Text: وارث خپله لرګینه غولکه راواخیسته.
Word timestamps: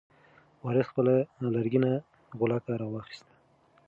وارث 0.63 0.85
خپله 0.91 1.15
لرګینه 1.55 1.91
غولکه 2.37 2.73
راواخیسته. 2.81 3.33